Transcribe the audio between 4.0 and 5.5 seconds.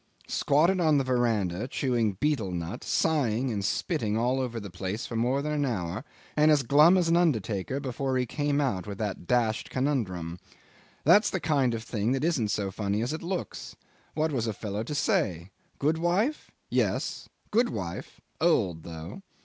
all over the place for more